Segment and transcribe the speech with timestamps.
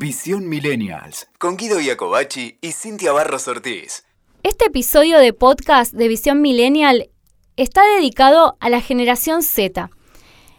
[0.00, 4.06] Visión Millennials, con Guido Iacobacci y Cintia Barros Ortiz.
[4.42, 7.10] Este episodio de podcast de Visión Millennial
[7.58, 9.90] está dedicado a la generación Z.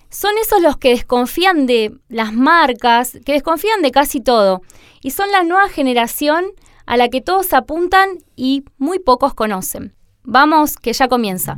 [0.10, 4.62] Son esos los que desconfían de las marcas, que desconfían de casi todo,
[5.02, 6.46] y son la nueva generación
[6.86, 9.96] a la que todos apuntan y muy pocos conocen.
[10.22, 11.58] Vamos, que ya comienza.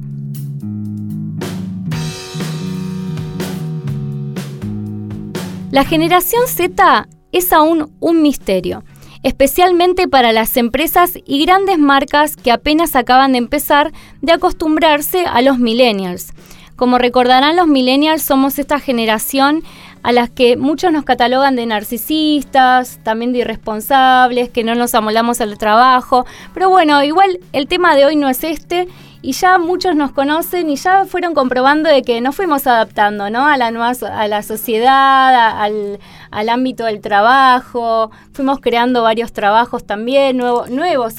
[5.69, 8.85] La generación Z es aún un misterio,
[9.23, 13.91] especialmente para las empresas y grandes marcas que apenas acaban de empezar
[14.21, 16.33] de acostumbrarse a los millennials.
[16.77, 19.63] Como recordarán los millennials somos esta generación
[20.03, 25.39] a las que muchos nos catalogan de narcisistas, también de irresponsables, que no nos amolamos
[25.39, 26.25] al trabajo.
[26.53, 28.87] Pero bueno, igual el tema de hoy no es este
[29.23, 33.47] y ya muchos nos conocen y ya fueron comprobando de que nos fuimos adaptando ¿no?
[33.47, 40.37] a, la nueva, a la sociedad, al, ámbito del trabajo, fuimos creando varios trabajos también,
[40.37, 40.67] nuevos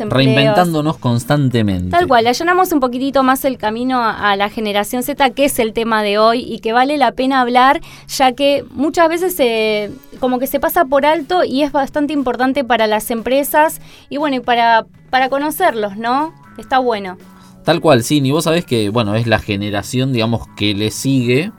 [0.00, 0.12] empleos.
[0.12, 1.90] Reinventándonos constantemente.
[1.90, 5.58] Tal cual, allanamos un poquitito más el camino a, a, la generación Z, que es
[5.58, 9.90] el tema de hoy y que vale la pena hablar, ya que muchas veces se,
[10.20, 14.36] como que se pasa por alto y es bastante importante para las empresas y bueno,
[14.36, 16.34] y para, para conocerlos, ¿no?
[16.58, 17.16] Está bueno.
[17.64, 21.50] Tal cual, sí, y vos sabés que, bueno, es la generación, digamos, que le sigue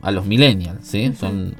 [0.00, 1.12] a los millennials, ¿sí?
[1.18, 1.54] Son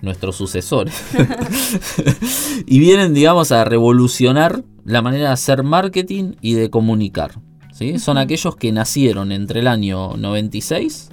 [0.00, 0.94] nuestros sucesores.
[2.66, 7.32] y vienen, digamos, a revolucionar la manera de hacer marketing y de comunicar,
[7.72, 7.98] ¿sí?
[7.98, 11.10] Son aquellos que nacieron entre el año 96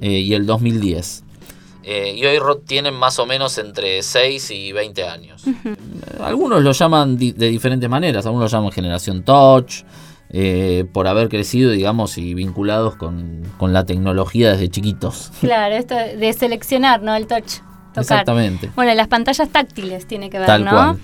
[0.00, 1.24] eh, y el 2010.
[1.82, 5.42] Eh, y hoy tienen más o menos entre 6 y 20 años.
[6.20, 9.82] Algunos lo llaman de diferentes maneras, algunos lo llaman generación touch,
[10.32, 15.32] eh, por haber crecido, digamos, y vinculados con, la tecnología desde chiquitos.
[15.40, 17.14] Claro, esto de seleccionar, ¿no?
[17.16, 17.60] El touch.
[17.96, 18.70] Exactamente.
[18.76, 20.98] Bueno, las pantallas táctiles tiene que ver, ¿no?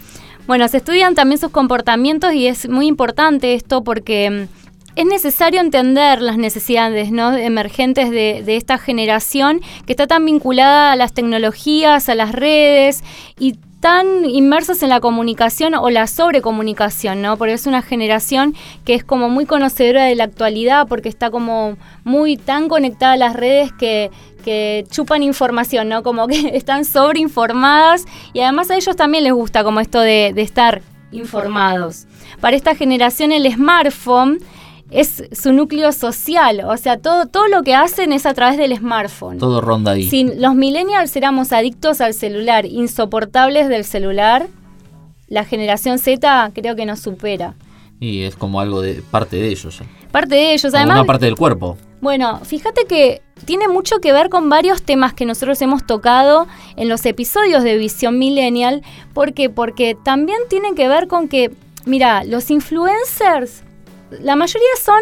[0.46, 5.60] Bueno, se estudian también sus comportamientos y es muy importante esto porque mm, es necesario
[5.60, 7.36] entender las necesidades ¿no?
[7.36, 13.02] emergentes de, de, esta generación que está tan vinculada a las tecnologías, a las redes
[13.40, 17.36] y tan inmersos en la comunicación o la sobrecomunicación, ¿no?
[17.36, 21.76] Porque es una generación que es como muy conocedora de la actualidad porque está como
[22.02, 24.10] muy tan conectada a las redes que,
[24.90, 26.02] chupan información, ¿no?
[26.02, 30.82] Como que están sobreinformadas y además a ellos también les gusta como esto de estar
[31.12, 32.08] informados.
[32.40, 34.40] Para esta generación el smartphone
[34.90, 38.76] es su núcleo social, o sea, todo, todo lo que hacen es a través del
[38.76, 39.38] smartphone.
[39.38, 40.08] Todo ronda ahí.
[40.08, 44.46] Si los millennials éramos adictos al celular, insoportables del celular,
[45.28, 47.54] la generación Z creo que nos supera.
[47.98, 49.80] Y es como algo de parte de ellos.
[50.12, 50.98] Parte de ellos, además.
[50.98, 51.76] Una parte del cuerpo.
[52.00, 56.46] Bueno, fíjate que tiene mucho que ver con varios temas que nosotros hemos tocado
[56.76, 58.82] en los episodios de Visión Millennial.
[59.14, 59.50] ¿Por qué?
[59.50, 61.50] Porque también tienen que ver con que,
[61.86, 63.62] mira, los influencers
[64.10, 65.00] la mayoría son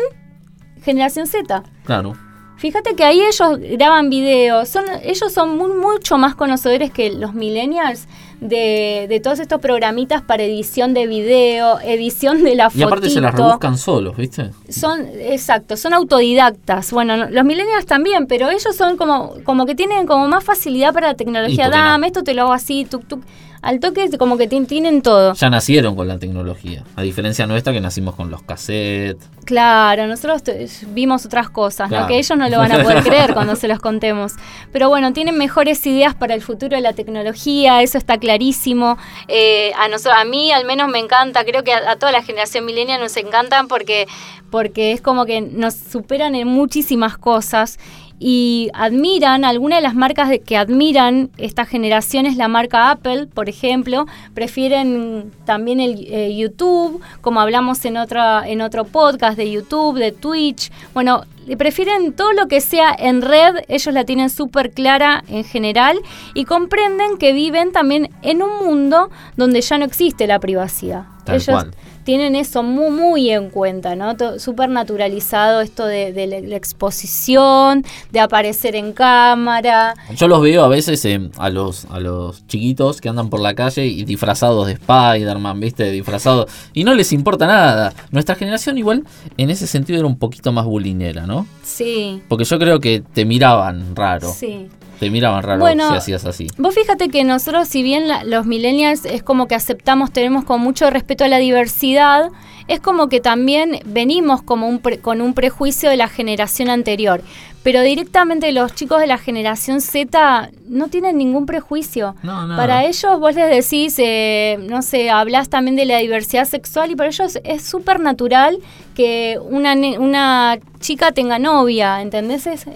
[0.83, 1.63] generación Z.
[1.85, 2.15] Claro.
[2.57, 8.07] Fíjate que ahí ellos graban videos, son, ellos son mucho más conocedores que los millennials
[8.41, 12.81] de, de, todos estos programitas para edición de video, edición de la foto.
[12.81, 14.51] Y aparte se las rebuscan solos, ¿viste?
[14.69, 16.93] Son, exacto, son autodidactas.
[16.93, 21.09] Bueno, los millennials también, pero ellos son como, como que tienen como más facilidad para
[21.09, 21.69] la tecnología.
[21.69, 23.25] Dame, esto te lo hago así, tuk, tuk
[23.65, 25.33] al toque como que tienen todo.
[25.33, 29.27] Ya nacieron con la tecnología, a diferencia nuestra que nacimos con los cassettes.
[29.47, 30.43] Claro, nosotros
[30.89, 34.35] vimos otras cosas, que ellos no lo van a poder creer cuando se los contemos.
[34.71, 38.99] Pero bueno, tienen mejores ideas para el futuro de la tecnología, eso está clarísimo.
[39.29, 42.67] Eh, a, nosotros, a mí al menos me encanta, creo que a, toda la generación
[42.67, 44.07] milenial nos encantan porque,
[44.51, 47.79] porque es como que nos superan en muchísimas cosas
[48.27, 53.51] y admiran, alguna de las marcas que admiran esta generación es la marca Apple, por
[53.51, 59.99] ejemplo, prefieren también el eh, YouTube, como hablamos en, otra, en otro podcast de YouTube,
[59.99, 61.25] de Twitch, bueno,
[61.59, 65.99] prefieren todo lo que sea en red, ellos la tienen súper clara en general
[66.33, 71.05] y comprenden que viven también en un mundo donde ya no existe la privacidad.
[71.27, 71.67] ellos,
[72.05, 74.15] tienen eso muy, muy en cuenta, ¿no?
[74.39, 79.95] Súper naturalizado esto de, la, exposición, de aparecer en cámara.
[80.15, 83.55] Yo los veo a veces eh, a, los, a los chiquitos que andan por la
[83.55, 85.91] calle y disfrazados de Spider-Man, ¿viste?
[85.91, 86.51] Disfrazados.
[86.73, 87.93] Y no les importa nada.
[88.11, 89.05] Nuestra generación igual
[89.37, 91.47] en ese sentido era un poquito más bulinera, ¿no?
[91.63, 92.23] Sí.
[92.29, 94.31] Porque yo creo que te miraban raro.
[94.31, 94.69] Sí.
[94.99, 96.47] Te miraban raro si hacías así.
[96.57, 100.91] Vos fíjate que nosotros, si bien los millennials es como que aceptamos, tenemos con mucho
[100.91, 102.31] respeto a la diversidad,
[102.69, 107.23] es como que también venimos como un con un prejuicio de la generación anterior.
[107.65, 112.15] Pero directamente los chicos de la generación Z no tienen ningún prejuicio.
[112.57, 116.95] Para ellos vos les decís, eh, no sé, hablas también de la diversidad sexual y
[116.95, 118.59] para ellos es súper natural
[118.95, 122.47] que una, una chica tenga novia, ¿entendés?
[122.47, 122.67] Es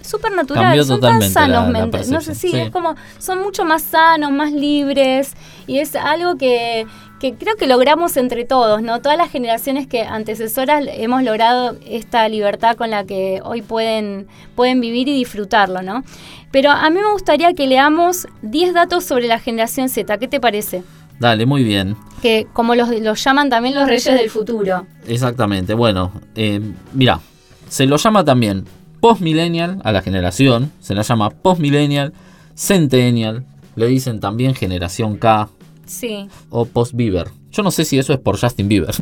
[0.00, 0.84] súper natural.
[0.86, 5.34] son tan sanos, no sé, sí, es como, son mucho más sanos, más libres
[5.66, 6.86] y es algo que
[7.20, 9.00] que creo que logramos entre todos, ¿no?
[9.00, 14.26] Todas las generaciones que antecesoras hemos logrado esta libertad con la que hoy pueden,
[14.56, 16.02] pueden vivir y disfrutarlo, ¿no?
[16.50, 20.40] Pero a mí me gustaría que leamos 10 datos sobre la generación Z, ¿qué te
[20.40, 20.82] parece?
[21.20, 21.94] Dale, muy bien.
[22.22, 24.86] Que como los, los llaman también los reyes del futuro.
[25.06, 26.60] Exactamente, bueno, eh,
[26.94, 27.20] mira,
[27.68, 28.64] se lo llama también
[29.00, 32.14] post-millennial a la generación, se la llama post-millennial,
[32.54, 33.44] centennial,
[33.76, 35.50] le dicen también generación K,
[35.90, 36.28] Sí.
[36.50, 37.26] O Post Bieber.
[37.50, 38.94] Yo no sé si eso es por Justin Bieber.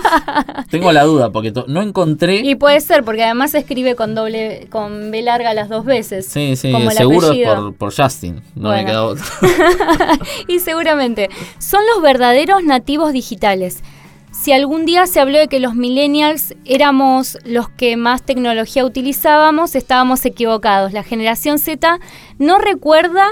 [0.70, 2.40] Tengo la duda porque no encontré.
[2.40, 6.24] Y puede ser porque además se escribe con doble, con B larga las dos veces.
[6.24, 8.42] Sí, sí, seguro es por, Justin.
[8.54, 9.22] No me queda otro.
[10.48, 13.82] y seguramente son los verdaderos nativos digitales.
[14.30, 19.74] Si algún día se habló de que los millennials éramos los que más tecnología utilizábamos,
[19.74, 20.94] estábamos equivocados.
[20.94, 22.00] La generación Z
[22.38, 23.26] no recuerda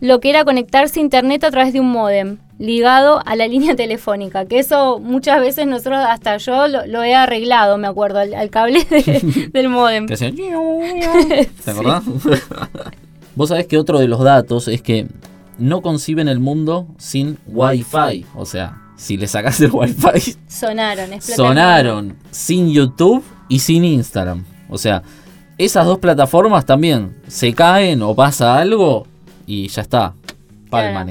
[0.00, 3.74] lo que era conectarse a internet a través de un modem ligado a la línea
[3.76, 8.84] telefónica, que eso muchas veces nosotros, hasta yo lo, he arreglado, me acuerdo, al, cable
[9.52, 10.06] del modem.
[10.06, 12.04] ¿Te acordás?
[13.34, 15.08] Vos sabés que otro de los datos es que
[15.58, 20.36] no conciben el mundo sin Wi-Fi, o sea, si le sacás el Wi-Fi...
[20.48, 24.44] Sonaron, Sonaron, sin YouTube y sin Instagram.
[24.68, 25.02] O sea,
[25.58, 29.06] esas dos plataformas también se caen o pasa algo
[29.46, 30.14] y ya está.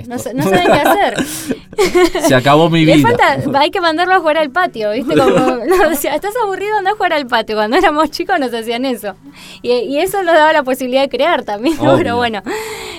[0.08, 2.24] No, no, saben qué hacer.
[2.28, 3.10] Se acabó mi vida.
[3.56, 5.16] hay que mandarlo a jugar al patio, ¿viste?
[5.16, 5.34] Como,
[5.92, 7.56] estás aburrido, anda a jugar al patio.
[7.56, 9.16] Cuando éramos chicos nos hacían eso.
[9.62, 12.42] Y, eso nos daba la posibilidad de crear también, pero bueno.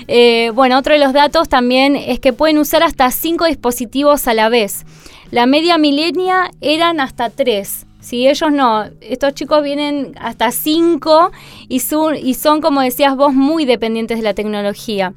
[0.08, 4.34] Eh, bueno, otro de los datos también es que pueden usar hasta cinco dispositivos a
[4.34, 4.84] la vez.
[5.30, 7.86] La media milenia eran hasta tres.
[8.04, 11.32] Si ellos no, estos chicos vienen hasta cinco
[11.68, 15.14] y son, como decías vos, muy dependientes de la tecnología.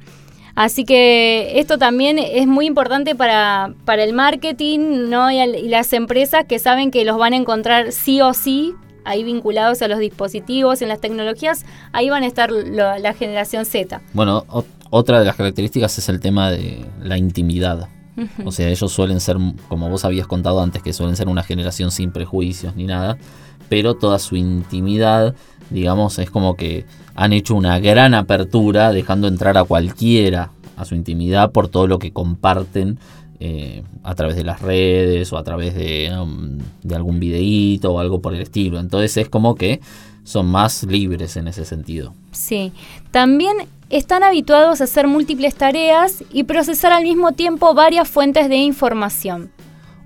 [0.58, 5.30] Así que esto también es muy importante para, para el marketing ¿no?
[5.30, 8.74] y, las empresas que saben que los van a encontrar sí o sí
[9.04, 14.00] ahí vinculados a los dispositivos, en las tecnologías, ahí van a estar la generación Z.
[14.12, 14.44] Bueno,
[14.90, 17.88] otra de las características es el tema de la intimidad.
[18.44, 19.36] O sea, ellos suelen ser,
[19.68, 23.16] como vos habías contado antes, que suelen ser una generación sin prejuicios ni nada,
[23.68, 25.34] pero toda su intimidad,
[25.70, 30.94] digamos, es como que han hecho una gran apertura, dejando entrar a cualquiera a su
[30.94, 32.98] intimidad por todo lo que comparten
[33.40, 37.98] eh, a través de las redes o a través de, um, de algún videíto o
[37.98, 38.78] algo por el estilo.
[38.78, 39.80] Entonces es como que
[40.24, 42.14] son más libres en ese sentido.
[42.32, 42.72] Sí,
[43.10, 43.56] también
[43.90, 49.50] están habituados a hacer múltiples tareas y procesar al mismo tiempo varias fuentes de información.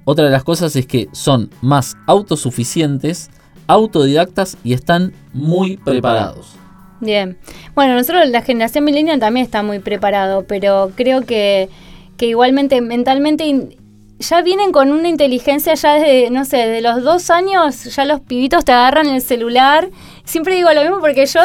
[0.04, 3.30] Otra de las cosas es que son más autosuficientes,
[3.66, 6.56] autodidactas y están muy preparados.
[7.00, 7.36] Bien.
[7.74, 11.68] Bueno, nosotros, la generación millennial también está muy preparado, pero creo que,
[12.16, 13.76] que igualmente mentalmente
[14.20, 18.20] ya vienen con una inteligencia ya desde, no sé, de los dos años, ya los
[18.20, 19.88] pibitos te agarran el celular
[20.24, 21.40] siempre digo lo mismo porque yo,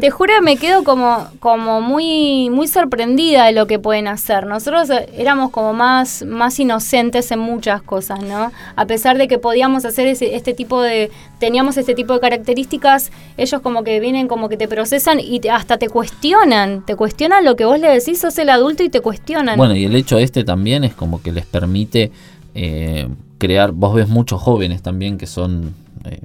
[0.00, 4.46] te juro, me quedo como, como muy, muy sorprendida de lo que pueden hacer.
[4.46, 8.52] Nosotros éramos como más, más inocentes en muchas cosas, ¿no?
[8.76, 11.10] A pesar de que podíamos hacer ese, este tipo de,
[11.42, 15.76] teníamos este tipo de características, ellos como que vienen, como que te procesan y hasta
[15.76, 19.56] te cuestionan, te cuestionan lo que vos le decís, sos el adulto y te cuestionan.
[19.56, 22.12] Bueno, y el hecho este también es como que les permite
[22.54, 23.08] eh,
[23.38, 26.20] crear, vos ves muchos jóvenes también que son eh,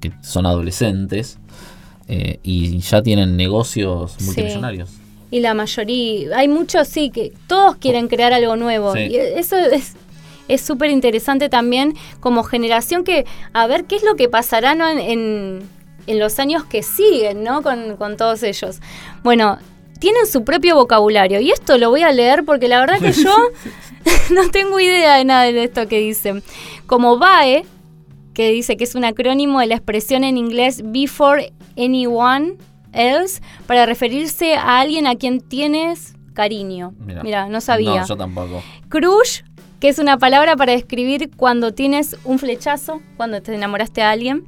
[0.00, 1.38] que son adolescentes
[2.08, 4.90] eh, y ya tienen negocios multimillonarios.
[5.30, 8.96] Y la mayoría, hay muchos, sí, que todos quieren crear algo nuevo.
[8.96, 9.94] Y eso es
[10.54, 15.68] es súper interesante también como generación que a ver qué es lo que pasará en,
[16.06, 17.62] en, los años que siguen, ¿no?
[17.62, 18.80] Con, con, todos ellos.
[19.22, 19.58] Bueno,
[19.98, 23.34] tienen su propio vocabulario y esto lo voy a leer porque la verdad que yo
[24.30, 26.42] no tengo idea de nada de esto que dicen.
[26.86, 27.64] Como BAE,
[28.34, 32.56] que dice que es un acrónimo de la expresión en inglés before anyone
[32.92, 36.94] else para referirse a alguien a quien tienes cariño.
[37.22, 38.00] Mira, no sabía.
[38.00, 38.62] No, yo tampoco.
[38.88, 39.42] Crush,
[39.82, 44.44] que es una palabra para describir cuando tienes un flechazo, cuando te enamoraste a alguien.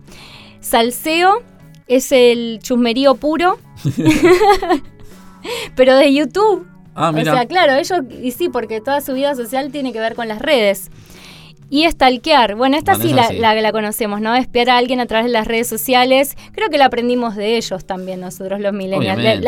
[0.60, 1.42] Salseo
[1.88, 3.58] es el chusmerío puro,
[5.74, 6.68] pero de YouTube.
[6.94, 7.32] Ah, mira.
[7.32, 10.28] O sea, claro, ellos, y sí, porque toda su vida social tiene que ver con
[10.28, 10.88] las redes.
[11.74, 12.54] Y stalkear.
[12.54, 14.32] Bueno, esta sí, la, La, conocemos, ¿no?
[14.36, 16.36] Espiar a alguien a través de las redes sociales.
[16.52, 19.42] Creo que la aprendimos de ellos también, nosotros los millennials.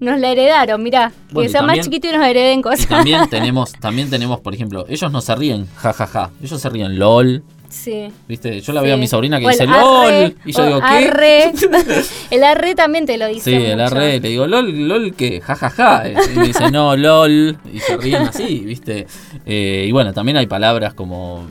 [0.00, 1.12] nos la heredaron, mirá.
[1.34, 2.88] que sean más chiquitos y nos hereden cosas.
[2.88, 6.06] también tenemos, también tenemos, por ejemplo, ellos no se ríen, jajaja.
[6.06, 6.30] Ja, ja.
[6.42, 7.44] Ellos se ríen, lol.
[7.68, 8.08] Sí.
[8.26, 8.62] ¿Viste?
[8.62, 10.34] Yo la veo a mi sobrina que dice LOL.
[10.46, 10.86] Y yo digo, ¿qué?
[10.86, 11.52] Arre.
[12.30, 13.50] el arre también te lo dice.
[13.50, 14.18] Sí, el arre.
[14.20, 15.42] Le digo, LOL, LOL, ¿qué?
[15.42, 16.04] Ja, ja, ja.
[16.08, 17.58] Y me dice, no, LOL.
[17.70, 19.06] Y se ríen así, ¿viste?
[19.44, 21.44] Eh, y bueno, también hay palabras como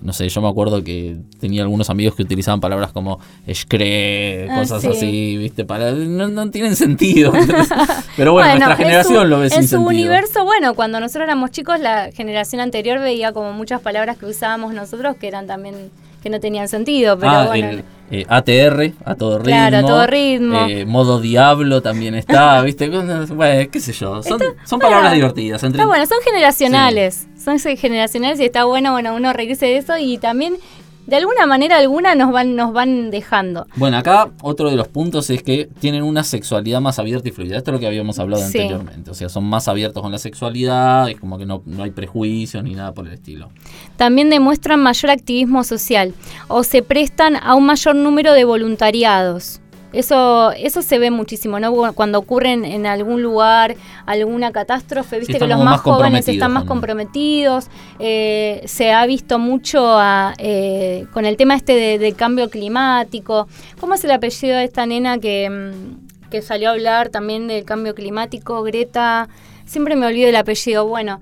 [0.00, 4.58] no sé, yo me acuerdo que tenía algunos amigos que utilizaban palabras como escre, ah,
[4.60, 5.64] cosas así, ¿viste?
[5.64, 7.32] Para, no, tienen sentido.
[8.16, 9.60] Pero bueno, nuestra generación lo ve sin.
[9.60, 14.18] En su universo, bueno, cuando nosotros éramos chicos, la generación anterior veía como muchas palabras
[14.18, 15.90] que usábamos nosotros que eran también
[16.22, 17.82] que no tenían sentido, pero ah, bueno.
[18.14, 19.52] Eh, ATR, a todo ritmo.
[19.52, 20.66] Claro, a todo ritmo.
[20.68, 22.90] Eh, modo diablo también está, ¿viste?
[22.90, 24.22] Bueno, qué sé yo.
[24.22, 25.62] Son, palabras divertidas.
[25.62, 27.26] Está bueno, son generacionales.
[27.42, 30.58] Son generacionales y está bueno, bueno, uno regrese de eso y también
[31.06, 33.66] de alguna manera alguna nos van, nos van dejando.
[33.76, 37.56] Bueno, acá otro de los puntos es que tienen una sexualidad más abierta y fluida.
[37.56, 39.10] Esto es lo que habíamos hablado anteriormente.
[39.10, 42.62] O sea, son más abiertos con la sexualidad, es como que no, no hay prejuicios
[42.62, 43.50] ni nada por el estilo.
[43.96, 46.14] También demuestran mayor activismo social
[46.48, 49.61] o se prestan a un mayor número de voluntariados.
[49.92, 51.92] Eso, eso se ve muchísimo, ¿no?
[51.94, 57.68] Cuando ocurren en algún lugar alguna catástrofe, viste que los más, jóvenes están más comprometidos.
[57.98, 59.98] Eh, se ha visto mucho
[60.38, 63.48] eh, con el tema este de, cambio climático.
[63.80, 67.64] ¿Cómo es el apellido de esta nena que, mm, que salió a hablar también del
[67.64, 68.62] cambio climático?
[68.62, 69.28] Greta
[69.64, 70.86] siempre me olvido el apellido.
[70.86, 71.20] Bueno,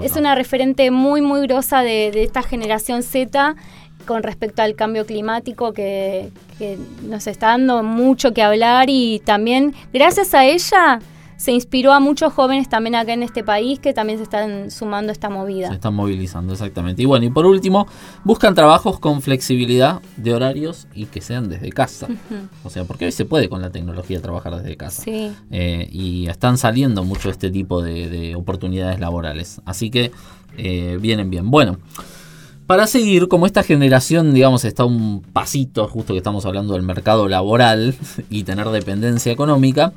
[0.00, 3.56] es una referente muy, muy grosa de, de, esta generación Z
[4.06, 6.30] con respecto al cambio climático que,
[7.02, 11.00] nos está dando mucho que hablar y también gracias a ella
[11.40, 15.08] se inspiró a muchos jóvenes también acá en este país que también se están sumando
[15.08, 15.68] a esta movida.
[15.68, 17.00] Se están movilizando, exactamente.
[17.00, 17.86] Y bueno, y por último,
[18.24, 22.08] buscan trabajos con flexibilidad de horarios y que sean desde casa.
[22.62, 25.02] O sea, porque hoy se puede con la tecnología trabajar desde casa.
[25.02, 25.32] Sí.
[25.50, 29.62] Eh, y están saliendo mucho este tipo de, oportunidades laborales.
[29.64, 30.12] Así que
[30.58, 31.50] eh, vienen bien.
[31.50, 31.78] Bueno.
[32.70, 37.26] Para seguir, como esta generación, digamos, está un pasito, justo que estamos hablando del mercado
[37.26, 37.96] laboral
[38.30, 39.92] y tener dependencia económica,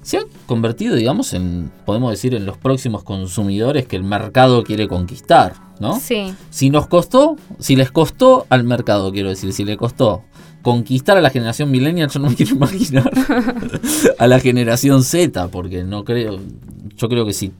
[0.00, 4.88] se ha convertido, digamos, en, podemos decir, en los próximos consumidores que el mercado quiere
[4.88, 6.00] conquistar, ¿no?
[6.00, 6.32] Sí.
[6.48, 10.24] Si nos costó, si les costó al mercado, quiero decir, si le costó
[10.62, 13.12] conquistar a la generación millennial, yo no me quiero imaginar
[14.18, 16.40] a la generación Z, porque no creo,
[16.96, 17.52] yo creo que si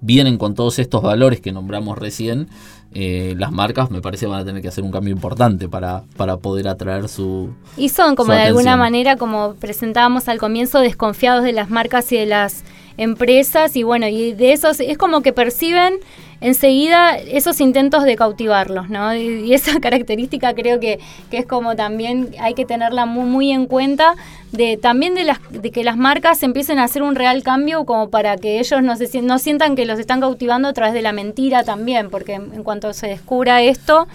[0.00, 2.48] vienen con todos estos valores que nombramos recién,
[2.92, 6.38] eh, las marcas me parece van a tener que hacer un cambio importante para, para
[6.38, 7.50] poder atraer su...
[7.76, 12.16] Y son como de alguna manera, como presentábamos al comienzo, desconfiados de las marcas y
[12.16, 12.64] de las
[12.96, 15.94] empresas y bueno, y de esos es como que perciben
[16.40, 19.14] enseguida esos intentos de cautivarlos, ¿no?
[19.14, 20.98] Y, esa característica creo que,
[21.30, 24.14] que, es como también hay que tenerla muy, muy en cuenta
[24.52, 28.10] de también de, las, de que las marcas empiecen a hacer un real cambio como
[28.10, 31.12] para que ellos no, se, no sientan que los están cautivando a través de la
[31.12, 34.08] mentira también, porque en cuanto se descubra esto,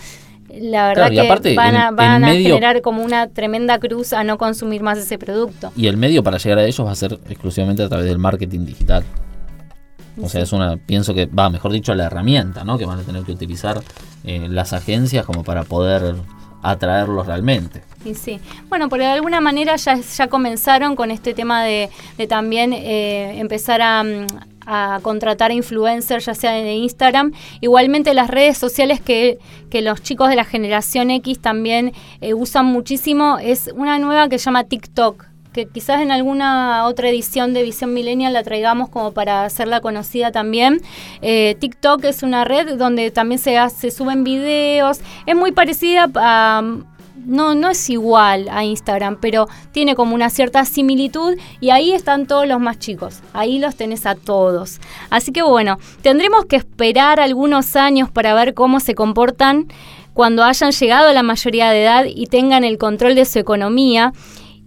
[0.53, 4.81] la verdad que van, a, van a, generar como una tremenda cruz a no consumir
[4.81, 5.71] más ese producto.
[5.75, 8.65] Y el medio para llegar a ellos va a ser exclusivamente a través del marketing
[8.65, 9.03] digital.
[10.21, 12.77] O sea, es una, pienso que, va, mejor dicho, la herramienta, ¿no?
[12.77, 13.81] Que van a tener que utilizar
[14.23, 16.15] eh, las agencias como para poder
[16.61, 17.83] atraerlos realmente.
[18.03, 18.39] Sí, sí.
[18.69, 23.81] Bueno, por alguna manera ya, ya comenzaron con este tema de, de también eh, empezar
[23.81, 24.03] a,
[24.65, 27.33] a, contratar influencers, ya sea en Instagram.
[27.61, 29.37] Igualmente las redes sociales que,
[29.69, 34.39] que los chicos de la generación X también eh, usan muchísimo es una nueva que
[34.39, 39.13] se llama TikTok que quizás en alguna otra edición de Visión Millennial la traigamos como
[39.13, 40.81] para hacerla conocida también.
[41.21, 46.61] Eh, TikTok es una red donde también se, hace, suben videos, es muy parecida a...
[47.25, 52.27] No, no es igual a Instagram, pero tiene como una cierta similitud y ahí están
[52.27, 53.21] todos los más chicos.
[53.33, 54.79] Ahí los tenés a todos.
[55.09, 59.67] Así que bueno, tendremos que esperar algunos años para ver cómo se comportan
[60.13, 64.13] cuando hayan llegado a la mayoría de edad y tengan el control de su economía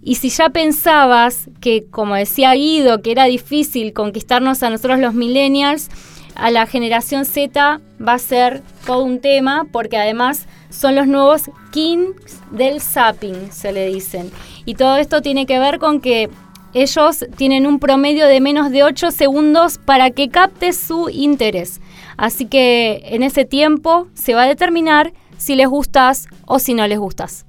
[0.01, 5.13] y si ya pensabas que, como decía Guido, que era difícil conquistarnos a nosotros los
[5.13, 5.89] millennials,
[6.35, 11.49] a la generación Z va a ser todo un tema porque además son los nuevos
[11.71, 14.31] kings del zapping, se le dicen.
[14.65, 16.29] Y todo esto tiene que ver con que
[16.73, 21.81] ellos tienen un promedio de menos de 8 segundos para que capte su interés.
[22.15, 26.85] Así que en ese tiempo se va a determinar si les gustas o si no
[26.87, 27.48] les gustas.